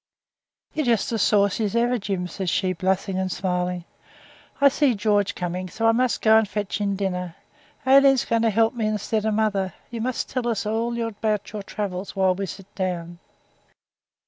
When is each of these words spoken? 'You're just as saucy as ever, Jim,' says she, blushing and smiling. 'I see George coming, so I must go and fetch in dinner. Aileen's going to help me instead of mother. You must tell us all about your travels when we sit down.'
'You're 0.73 0.87
just 0.87 1.11
as 1.11 1.21
saucy 1.21 1.63
as 1.65 1.75
ever, 1.75 1.99
Jim,' 1.99 2.25
says 2.27 2.49
she, 2.49 2.73
blushing 2.73 3.19
and 3.19 3.31
smiling. 3.31 3.85
'I 4.59 4.69
see 4.69 4.95
George 4.95 5.35
coming, 5.35 5.69
so 5.69 5.85
I 5.85 5.91
must 5.91 6.23
go 6.23 6.37
and 6.39 6.49
fetch 6.49 6.81
in 6.81 6.95
dinner. 6.95 7.35
Aileen's 7.85 8.25
going 8.25 8.41
to 8.41 8.49
help 8.49 8.73
me 8.73 8.87
instead 8.87 9.25
of 9.25 9.35
mother. 9.35 9.75
You 9.91 10.01
must 10.01 10.27
tell 10.27 10.47
us 10.47 10.65
all 10.65 10.99
about 10.99 11.53
your 11.53 11.61
travels 11.61 12.15
when 12.15 12.35
we 12.35 12.47
sit 12.47 12.73
down.' 12.73 13.19